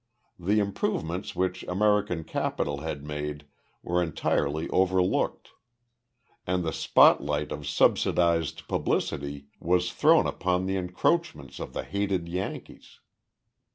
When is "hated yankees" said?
11.83-12.99